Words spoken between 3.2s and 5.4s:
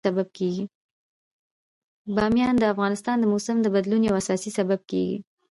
موسم د بدلون یو اساسي سبب کېږي.